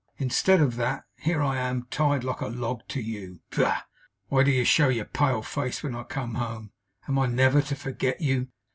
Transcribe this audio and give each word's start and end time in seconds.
Instead 0.17 0.61
of 0.61 0.77
that, 0.77 1.03
here 1.15 1.43
I 1.43 1.57
am, 1.57 1.85
tied 1.91 2.23
like 2.23 2.41
a 2.41 2.47
log 2.47 2.81
to 2.87 2.99
you. 2.99 3.41
Pah! 3.51 3.81
Why 4.29 4.41
do 4.41 4.49
you 4.49 4.63
show 4.65 4.89
your 4.89 5.05
pale 5.05 5.43
face 5.43 5.83
when 5.83 5.93
I 5.93 6.01
come 6.01 6.33
home? 6.33 6.71
Am 7.07 7.19
I 7.19 7.27
never 7.27 7.61
to 7.61 7.75
forget 7.75 8.19
you? 8.19 8.47